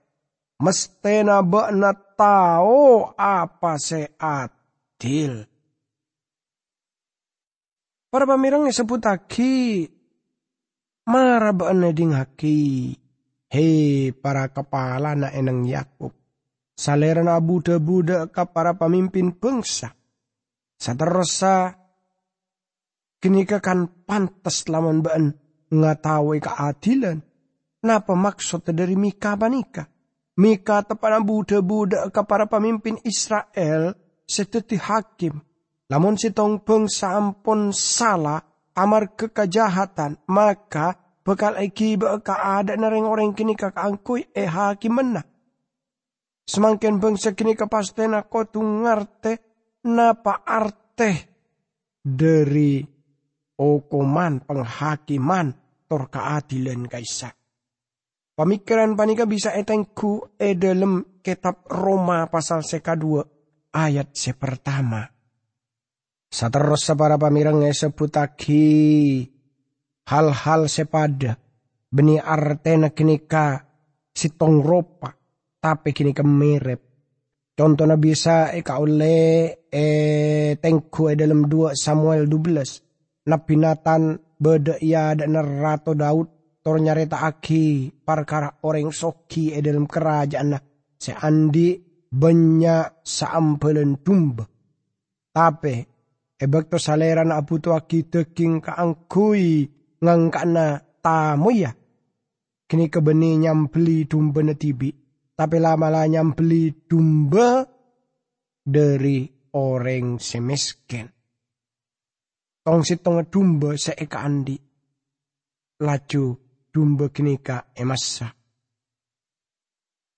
Mestena 0.59 1.39
na 1.71 1.91
tao 1.95 3.15
apa 3.15 3.79
seadil. 3.79 5.47
Para 8.11 8.27
pamirang 8.27 8.67
sebut 8.67 9.07
aki 9.07 9.87
mara 11.07 11.55
na 11.55 11.87
eding 11.87 12.11
aki 12.11 12.59
Hei 13.51 14.15
para 14.15 14.47
kepala 14.47 15.11
na 15.11 15.27
enang 15.27 15.67
Yakub, 15.67 16.15
salera 16.71 17.19
na 17.19 17.35
buda-buda 17.35 18.31
ka 18.31 18.47
para 18.47 18.79
pemimpin 18.79 19.35
bangsa. 19.35 19.91
Saterosa 20.79 21.80
kenika 23.21 23.61
kan 23.61 23.87
pantas 24.03 24.65
laman 24.67 25.05
baan 25.05 25.37
ngatawi 25.69 26.41
keadilan. 26.41 27.21
Napa 27.81 28.13
maksud 28.13 28.65
dari 28.73 28.93
Mika 28.97 29.37
banika? 29.37 29.87
Mika 30.37 30.85
tepana 30.85 31.21
buda-buda 31.21 32.09
ka 32.09 32.25
para 32.25 32.45
pemimpin 32.49 32.97
Israel 33.05 33.93
seteti 34.25 34.77
hakim. 34.77 35.37
Lamun 35.89 36.17
sitong 36.17 36.65
bangsa 36.65 37.15
ampun 37.15 37.69
salah 37.75 38.41
amar 38.73 39.13
kekajahatan, 39.17 40.23
maka 40.31 41.01
Bekal 41.21 41.53
iki 41.61 42.01
beka 42.01 42.33
ada 42.33 42.73
nareng 42.73 43.05
orang 43.05 43.37
kini 43.37 43.53
angkui 43.53 44.33
e 44.33 44.49
hakiman 44.49 45.21
na. 45.21 45.21
Semangkin 46.49 46.97
bangsa 46.97 47.37
kini 47.37 47.53
kapastena 47.53 48.25
ko 48.25 48.49
tungarte 48.49 49.37
napa 49.85 50.41
arte 50.41 51.29
dari 52.01 52.81
okuman 53.61 54.41
penghakiman 54.41 55.53
tor 55.85 56.09
keadilan 56.09 56.89
kaisa. 56.89 57.29
Pemikiran 58.33 58.97
panika 58.97 59.29
bisa 59.29 59.53
etengku 59.53 60.33
e 60.33 60.57
dalam 60.57 61.21
kitab 61.21 61.69
Roma 61.69 62.25
pasal 62.25 62.65
seka 62.65 62.97
dua 62.97 63.21
ayat 63.69 64.17
sepertama. 64.17 65.05
Saterus 66.31 66.89
para 66.95 67.19
pamirang 67.19 67.61
seputaki 67.69 68.63
hal-hal 70.09 70.71
sepada 70.71 71.37
beni 71.91 72.15
artena 72.17 72.95
kenika 72.95 73.67
sitong 74.15 74.63
ropa 74.63 75.11
tapi 75.59 75.91
kini 75.91 76.15
kemirip 76.15 76.79
contohnya 77.51 77.99
bisa 77.99 78.55
eka 78.55 78.79
oleh 78.79 79.67
eh 79.67 80.55
tengku 80.55 81.11
e 81.11 81.19
dalam 81.19 81.51
dua 81.51 81.75
Samuel 81.75 82.31
12 82.31 82.90
nabi 83.27 83.55
Nathan 83.57 84.17
beda 84.41 84.81
ia 84.81 85.13
dan 85.13 85.37
Rato 85.37 85.93
Daud 85.93 86.27
tor 86.61 86.77
nyareta 86.77 87.21
aki 87.25 87.89
perkara 88.01 88.61
orang 88.65 88.93
soki 88.93 89.53
e 89.53 89.59
dalam 89.61 89.89
kerajaan 89.89 90.57
seandi 90.97 91.77
banyak 92.11 93.01
saampelan 93.01 94.01
tumba 94.01 94.45
tapi 95.31 95.75
ebek 96.41 96.73
to 96.73 96.77
saleran 96.81 97.31
abu 97.31 97.61
aki 97.61 98.09
teking 98.09 98.59
kaangkui 98.59 99.69
ngangkana 100.01 100.81
tamu 100.99 101.49
ya. 101.53 101.71
Kini 102.67 102.87
kebeni 102.87 103.37
nyambeli 103.37 104.07
domba 104.07 104.41
na 104.43 104.55
tibi. 104.55 104.91
Tapi 105.35 105.57
lama 105.59 105.87
lah 105.89 106.05
nyambeli 106.07 106.87
domba 106.87 107.65
dari 108.63 109.27
orang 109.55 110.21
semiskin. 110.21 111.07
Tong 112.61 112.85
si 112.85 113.01
tong 113.01 113.25
dumba 113.25 113.73
seeka 113.73 114.21
andi. 114.21 114.53
Laju 115.81 116.23
dumba 116.69 117.09
kinika 117.09 117.73
emasa. 117.73 118.29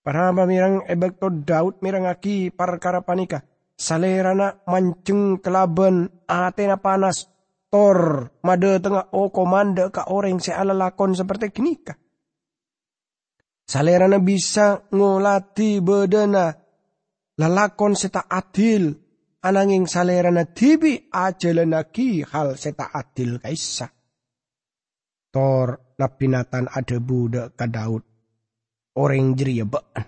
Para 0.03 0.36
pamirang 0.36 0.84
ebek 0.84 1.15
to 1.15 1.32
Daud 1.32 1.79
mirang 1.79 2.03
aki 2.03 2.51
perkara 2.51 2.99
panika. 2.99 3.39
Salerana 3.79 4.60
manceng 4.67 5.39
kelaban 5.39 6.27
atena 6.27 6.75
panas. 6.75 7.32
Tor 7.71 8.29
made 8.43 8.84
tengah 8.84 9.10
o 9.15 9.34
komanda 9.34 9.89
ka 9.89 10.12
orang 10.12 10.38
se 10.43 10.51
ala 10.51 10.75
lakon 10.75 11.15
seperti 11.15 11.49
kinika. 11.49 11.95
Salerana 13.63 14.19
bisa 14.19 14.84
ngolati 14.91 15.79
bedana 15.79 16.51
lalakon 17.39 17.95
seta 17.95 18.27
adil 18.27 19.02
ananging 19.43 19.86
salerana 19.86 20.47
tibi 20.47 21.12
ajalanaki 21.12 22.23
hal 22.23 22.56
seta 22.56 22.89
adil 22.95 23.38
kaisa. 23.43 23.91
Tor 25.34 25.97
napinatan 25.99 26.71
ada 26.71 26.97
budak 27.03 27.60
ka 27.60 27.67
Daud. 27.67 28.03
Orang 28.93 29.34
jeria 29.34 29.65
baan. 29.65 30.06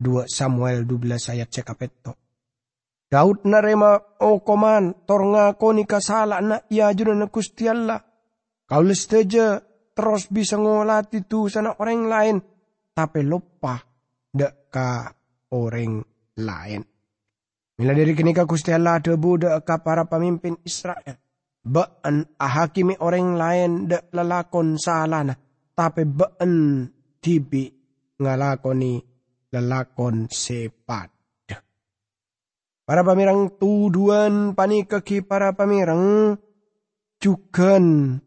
2 0.00 0.26
Samuel 0.26 0.88
12 0.88 1.38
ayat 1.38 1.48
cekapeto. 1.52 2.12
Daud 3.10 3.46
narema 3.46 3.98
o 4.22 4.38
koman 4.42 5.06
tor 5.06 5.22
ngakoni 5.26 5.82
kasala 5.86 6.38
na 6.42 6.56
iya 6.70 6.90
juna 6.94 7.14
na 7.14 7.26
Allah. 7.26 8.00
Kau 8.66 8.82
lesteja 8.86 9.58
terus 9.94 10.30
bisa 10.30 10.54
ngolati 10.54 11.26
tu 11.26 11.50
sana 11.50 11.74
orang 11.78 12.02
lain. 12.06 12.36
Tapi 12.94 13.20
lupa 13.26 13.82
dek 14.30 14.70
ka 14.70 15.10
orang 15.54 16.02
lain. 16.38 16.82
Mila 17.80 17.96
dari 17.96 18.12
kini 18.12 18.36
ka 18.36 18.44
kusti 18.44 18.76
Allah 18.76 19.00
budak 19.00 19.64
ka 19.64 19.80
para 19.80 20.04
pemimpin 20.04 20.52
Israel. 20.68 21.16
Baan 21.64 22.28
ahakimi 22.36 23.00
orang 23.00 23.40
lain 23.40 23.88
dek 23.88 24.12
lelakon 24.12 24.76
salana. 24.76 25.32
Tapi 25.72 26.04
baan 26.04 26.84
tibi 27.24 27.72
ngalakoni 28.20 29.00
lelakon 29.48 30.28
sepat. 30.28 31.08
Para 32.84 33.00
pamirang 33.00 33.56
tuduan 33.56 34.52
panikaki 34.52 35.24
para 35.24 35.56
pamirang 35.56 36.36
jugan 37.16 38.20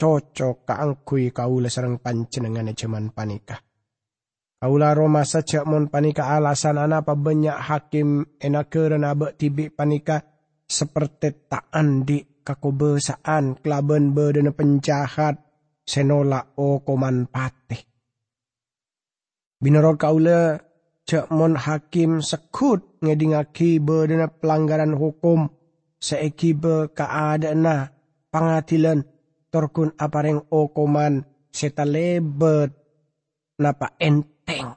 cocok 0.00 0.64
kaangkui 0.64 1.28
kaula 1.28 1.68
sarang 1.68 2.00
pancenengan 2.00 2.72
cuman 2.72 3.12
panika. 3.12 3.67
Kaula 4.58 4.90
Roma 4.90 5.22
saja 5.22 5.62
mon 5.62 5.86
panika 5.86 6.34
alasan 6.34 6.82
apa 6.82 7.14
banyak 7.14 7.54
hakim 7.54 8.26
enakeran 8.42 9.06
abe 9.06 9.30
tibi 9.38 9.70
panika 9.70 10.18
seperti 10.66 11.46
tak 11.46 11.70
andi 11.70 12.42
kakobesaan 12.42 13.62
kelaban 13.62 14.10
berdana 14.10 14.50
penjahat 14.50 15.38
senola 15.86 16.58
o 16.58 16.82
koman 16.82 17.30
patih. 17.30 17.86
Binorot 19.62 19.94
kaula 19.94 20.58
cek 21.06 21.30
mon 21.30 21.54
hakim 21.54 22.18
sekut 22.18 22.98
ngedingaki 22.98 23.78
berdana 23.78 24.26
pelanggaran 24.26 24.98
hukum 24.98 25.54
seeki 26.02 26.58
be 26.58 26.90
keadaan 26.98 27.94
pengadilan 28.34 29.06
torkun 29.54 29.94
apareng 29.94 30.50
okoman 30.50 31.22
seta 31.54 31.86
lebet 31.86 32.74
napa 33.62 33.94
enteng. 34.48 34.72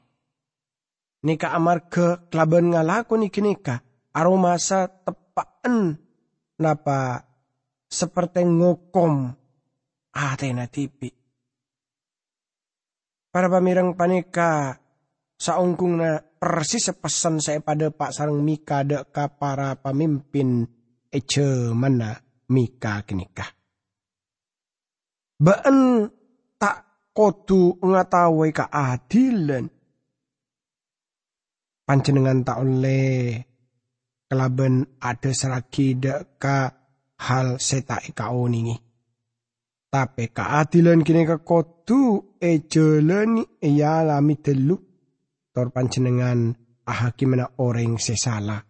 Nika 1.22 1.56
amar 1.56 1.88
ke 1.88 2.28
kelaban 2.28 2.76
ngalaku 2.76 3.16
niki 3.16 3.40
nika 3.40 3.80
aromasa 4.12 4.92
tepaan 4.92 5.96
napa 6.60 7.24
seperti 7.88 8.44
ngokom 8.44 9.32
atena 10.12 10.68
tipi. 10.68 11.14
Para 13.32 13.48
pamirang 13.48 13.96
panika 13.96 14.76
saungkung 15.40 16.04
na 16.04 16.20
persis 16.20 16.92
pesan 16.92 17.40
saya 17.40 17.64
pada 17.64 17.88
Pak 17.88 18.12
Sarang 18.12 18.44
Mika 18.44 18.84
de 18.84 19.00
ka 19.08 19.32
para 19.32 19.80
pemimpin 19.80 20.68
ece 21.08 21.72
mana 21.72 22.18
Mika 22.52 23.08
kenikah. 23.08 23.48
Baan 25.40 26.12
kodu 27.12 27.80
ngatawai 27.80 28.52
keadilan. 28.52 29.66
Pancenengan 31.86 32.48
tak 32.48 32.58
oleh 32.64 33.36
kelaben 34.32 34.88
ada 35.04 35.32
selagi 35.36 36.00
de 36.00 36.40
ka 36.40 36.72
hal 37.28 37.60
seta 37.60 38.00
ika 38.00 38.32
oningi. 38.32 38.76
Tapi 39.92 40.32
keadilan 40.32 41.04
kini 41.04 41.28
ke 41.28 41.44
kodu 41.44 42.36
e 42.40 42.64
jalani 42.64 43.44
e 43.60 43.70
lami 43.76 44.36
teluk 44.40 44.82
tor 45.52 45.68
pancenengan 45.76 46.56
ahakimena 46.88 47.60
orang 47.60 48.00
sesala. 48.00 48.64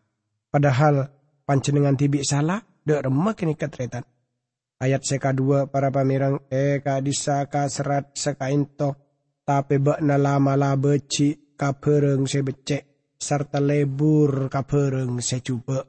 Padahal 0.49 1.07
pancenengan 1.45 1.95
tibi 1.95 2.25
salah, 2.25 2.59
dek 2.59 3.05
remak 3.05 3.45
ini 3.45 3.53
ketretan. 3.53 4.03
Ayat 4.81 5.05
seka 5.05 5.29
dua 5.29 5.69
para 5.69 5.93
pamirang 5.93 6.49
eka 6.49 7.05
disaka 7.05 7.69
serat 7.69 8.17
sekainto 8.17 8.97
tapi 9.45 9.77
bak 9.77 10.01
lama 10.01 10.57
la 10.57 10.73
beci 10.73 11.53
kapereng 11.53 12.25
sebecek 12.25 13.13
serta 13.13 13.61
lebur 13.61 14.49
kapereng 14.49 15.21
secuba. 15.21 15.85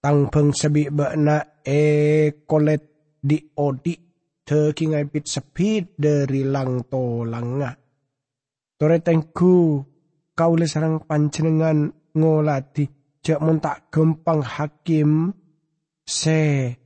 Tangpeng 0.00 0.52
sebi 0.52 0.92
bak 0.92 1.16
na 1.16 1.40
e 1.64 1.84
kolet 2.44 3.16
di 3.16 3.40
odi 3.56 3.96
tekingai 4.44 5.08
pit 5.08 5.24
sepit 5.24 5.96
dari 5.96 6.44
lang 6.44 6.84
to 6.92 7.24
langa. 7.24 7.72
Tore 8.76 8.98
tengku 9.00 9.80
kaule 10.36 10.68
sarang 10.68 11.04
panjenengan 11.08 11.88
ngolati 12.16 12.84
jak 13.20 13.40
mun 13.44 13.60
tak 13.60 13.92
gempang 13.92 14.40
hakim 14.40 15.32
se 16.04 16.79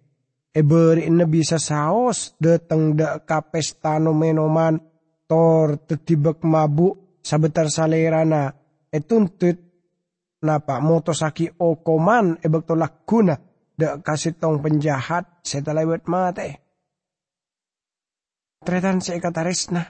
eber 0.55 1.03
ina 1.03 1.27
bisa 1.27 1.59
saos 1.59 2.38
dateng 2.38 2.95
da 2.95 3.19
kapesta 3.27 3.99
menoman 3.99 4.79
tor 5.27 5.83
tetibek 5.83 6.47
mabuk 6.47 7.19
sabetar 7.19 7.67
salerana 7.67 8.55
etuntut 8.95 9.59
napa 10.47 10.79
motosaki 10.79 11.51
okoman 11.59 12.38
ebek 12.38 12.62
tolak 12.69 13.03
guna 13.03 13.35
da 13.75 13.99
kasih 13.99 14.38
tong 14.38 14.62
penjahat 14.62 15.43
setelah 15.43 15.83
lewat 15.83 16.07
mate. 16.07 16.49
Tretan 18.64 19.03
resna 19.45 19.83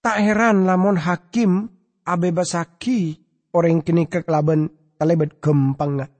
Tak 0.00 0.16
heran 0.22 0.64
lamun 0.64 0.96
hakim 0.96 1.68
abe 2.06 2.30
basaki 2.30 3.18
orang 3.52 3.82
kini 3.82 4.06
kekelaban 4.06 4.70
talebet 4.96 5.42
gempang. 5.42 6.15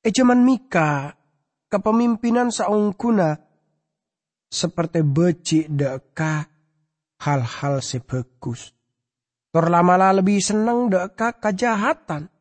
E 0.00 0.08
cuman 0.08 0.40
Mika 0.40 1.12
kepemimpinan 1.68 2.48
saungkuna 2.48 3.36
seperti 4.50 5.04
beci 5.04 5.68
deka 5.68 6.48
hal-hal 7.20 7.84
sebagus. 7.84 8.72
Terlamala 9.50 10.10
lebih 10.16 10.40
senang 10.40 10.88
deka 10.88 11.36
kejahatan. 11.38 12.32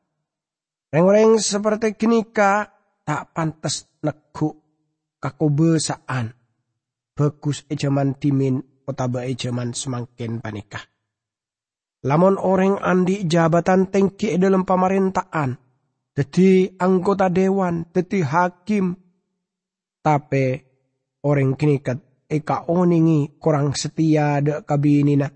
Orang-orang 0.89 1.37
seperti 1.37 1.93
kenika 1.93 2.73
tak 3.05 3.35
pantas 3.35 3.85
neku 4.01 4.57
kakobesaan. 5.21 6.33
Bagus 7.13 7.67
ejaman 7.67 8.15
timin 8.17 8.57
otabai 8.87 9.37
zaman 9.37 9.75
semakin 9.75 10.41
panikah. 10.41 10.81
Lamun 12.07 12.39
orang 12.39 12.79
andi 12.79 13.27
jabatan 13.27 13.91
tengki 13.91 14.39
dalam 14.39 14.63
pemerintahan, 14.63 15.51
jadi 16.17 16.75
anggota 16.79 17.31
dewan, 17.31 17.87
jadi 17.91 18.25
hakim, 18.25 18.97
tapi 20.01 20.59
orang 21.23 21.55
kini 21.55 21.79
kat 21.79 21.99
eka 22.29 22.67
oningi 22.67 23.39
kurang 23.39 23.73
setia 23.73 24.41
de 24.43 24.61
kabinina, 24.65 25.29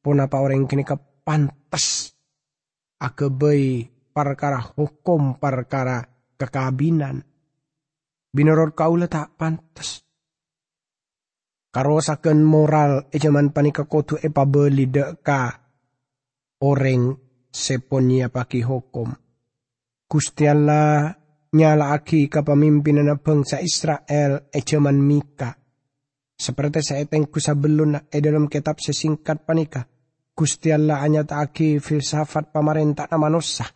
pun 0.00 0.20
apa 0.22 0.36
orang 0.38 0.64
kini 0.70 0.86
pantas 1.24 2.14
akebei 3.00 3.88
perkara 4.12 4.60
hukum 4.60 5.40
perkara 5.40 6.04
kekabinan. 6.36 7.22
Binurut 8.30 8.78
kaula 8.78 9.10
tak 9.10 9.34
pantas 9.34 10.06
karosaken 11.70 12.42
moral 12.42 13.06
ejaman 13.14 13.54
panika 13.54 13.86
kotu 13.86 14.18
e 14.18 14.28
pabeli 14.30 14.90
ka 15.22 15.54
oreng 16.62 17.14
seponia 17.50 18.28
paki 18.28 18.60
hukum. 18.62 19.14
Gusti 20.10 20.42
Allah 20.42 21.14
nyala 21.54 21.94
aki 21.94 22.26
kapamimpinan 22.26 23.14
bangsa 23.22 23.62
Israel 23.62 24.50
ejaman 24.50 24.98
Mika. 24.98 25.54
Seperti 26.34 26.82
saya 26.82 27.06
tengku 27.06 27.38
sebelum 27.38 28.10
e 28.10 28.18
dalam 28.18 28.50
kitab 28.50 28.82
sesingkat 28.82 29.46
panika. 29.46 29.86
Gusti 30.34 30.74
Allah 30.74 31.06
anyatake 31.06 31.78
filsafat 31.78 32.50
pamarentah 32.50 33.06
manusia. 33.14 33.70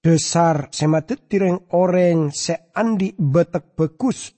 Desar 0.00 0.72
sematet 0.72 1.28
tireng 1.28 1.68
orang 1.76 2.32
se 2.32 2.72
andi 2.72 3.12
betek 3.12 3.76
bekus 3.76 4.32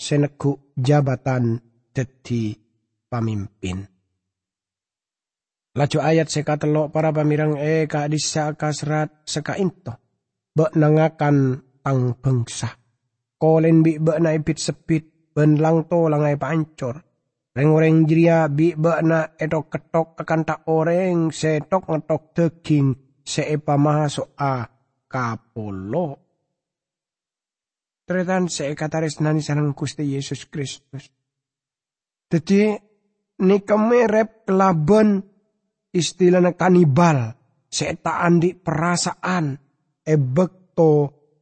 seneku 0.00 0.72
jabatan 0.80 1.60
dadi 1.92 2.56
pamimpin. 3.04 3.84
Laju 5.76 5.98
ayat 6.00 6.32
seka 6.32 6.56
telok 6.56 6.88
para 6.88 7.12
pamirang 7.12 7.60
e 7.60 7.84
ka 7.84 8.08
disa 8.08 8.56
kasrat 8.56 9.28
seka 9.28 9.60
into. 9.60 9.92
Bek 10.50 10.74
nangakan 10.74 11.62
tang 11.80 12.18
bangsa. 12.18 12.74
Kolen 13.40 13.80
bi 13.86 13.96
bek 13.96 14.18
na 14.20 14.34
ipit 14.34 14.58
sepit 14.58 15.32
ben 15.32 15.56
lang 15.62 15.86
to 15.86 16.10
langai 16.10 16.36
pancor. 16.36 17.00
Reng-reng 17.50 18.06
jiria 18.06 18.50
bi 18.50 18.74
bek 18.74 19.00
na 19.06 19.34
etok 19.38 19.66
ketok 19.70 20.08
akan 20.20 20.40
tak 20.42 20.60
oreng 20.66 21.30
setok 21.30 21.86
ngetok 21.86 22.22
daging 22.34 22.86
seepa 23.22 23.74
maha 23.78 24.06
soa 24.10 24.66
kapolo. 25.06 26.08
Tretan 28.06 28.50
seekataris 28.50 29.22
nani 29.22 29.38
sarang 29.38 29.70
Gusti 29.70 30.02
Yesus 30.02 30.50
Kristus. 30.50 31.14
Jadi 32.30 32.74
ni 33.46 33.56
kemerep 33.62 34.46
kelaban 34.46 35.22
istilahnya 35.94 36.58
kanibal. 36.58 37.38
Seta 37.70 38.26
andi 38.26 38.58
perasaan 38.58 39.54
ebekto 40.10 40.90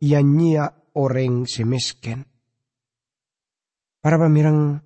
nyia 0.05 0.69
orang 1.01 1.49
semisken. 1.49 2.21
Para 3.99 4.21
pamirang 4.21 4.79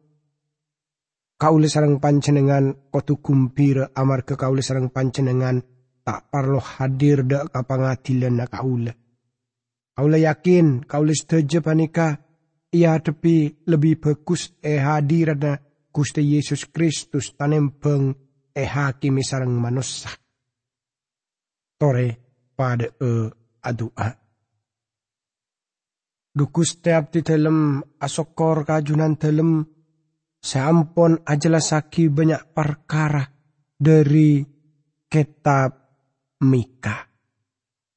kaule 1.37 1.68
sarang 1.68 1.99
pancenengan 1.99 2.88
kotu 2.95 3.18
kumpir 3.18 3.83
amar 3.99 4.23
ke 4.23 4.38
kaule 4.38 4.62
sarang 4.62 4.95
pancenengan 4.95 5.59
tak 6.07 6.31
perlu 6.31 6.62
hadir 6.62 7.27
dak 7.27 7.51
ka 7.51 7.66
pangadilan 7.66 8.35
na 8.38 8.47
kaula. 8.47 8.95
Kaula 9.92 10.16
yakin 10.16 10.87
kaula 10.87 11.12
setuju 11.12 11.61
panika 11.61 12.16
ia 12.73 12.97
tepi 13.03 13.68
lebih 13.68 14.01
bagus 14.01 14.57
eh 14.64 14.81
hadir 14.81 15.37
na 15.37 15.59
Gusti 15.92 16.25
Yesus 16.25 16.73
Kristus 16.73 17.37
tanempeng 17.37 18.16
eh 18.57 18.64
hakimi 18.64 19.21
sarang 19.21 19.53
manusia. 19.53 20.09
Tore 21.77 22.09
pada 22.57 22.88
e 22.97 23.41
adua. 23.62 24.11
Dukus 26.33 26.81
tiap 26.81 27.12
di 27.12 27.20
dalam 27.20 27.85
asokor 28.01 28.64
kajunan 28.64 29.20
dalam 29.20 29.61
seampun 30.40 31.20
ajelasaki 31.22 32.09
banyak 32.09 32.57
perkara 32.57 33.22
dari 33.77 34.40
kitab 35.07 35.70
Mika. 36.42 36.96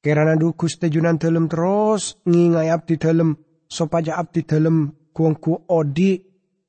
Kerana 0.04 0.38
dukus 0.38 0.78
tejunan 0.78 1.18
dalam 1.18 1.50
terus 1.50 2.20
ngingai 2.28 2.70
abdi 2.70 2.94
dalam 2.94 3.34
sopaja 3.66 4.20
abdi 4.20 4.46
dalam 4.46 4.94
kuangku 5.10 5.66
odi 5.72 6.20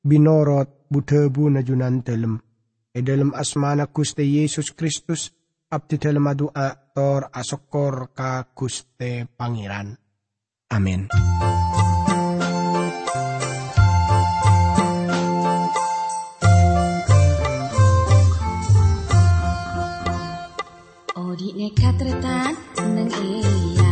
binorot 0.02 0.90
budebu 0.90 1.52
najunan 1.52 2.02
dalam. 2.02 2.40
E 2.90 2.98
dalam 3.04 3.30
asmana 3.36 3.86
Guste 3.92 4.24
Yesus 4.26 4.74
Kristus 4.74 5.37
abdi 5.68 5.96
dalam 6.00 6.24
adua 6.24 6.72
tor 6.96 7.28
asokor 7.32 8.12
ka 8.16 8.48
Guste 8.56 9.28
Pangeran. 9.36 9.92
Amin. 10.72 11.08
katretan 21.74 22.54
nang 22.78 23.10
e 23.10 23.34
alam 23.44 23.56
dunya 23.58 23.87